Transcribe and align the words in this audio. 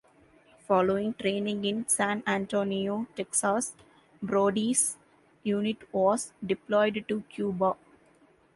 Following 0.65 1.13
training 1.13 1.63
in 1.63 1.87
San 1.87 2.23
Antonio, 2.25 3.05
Texas, 3.15 3.75
Brodie's 4.19 4.97
unit 5.43 5.77
was 5.93 6.33
deployed 6.43 7.05
to 7.07 7.21
Cuba. 7.29 7.75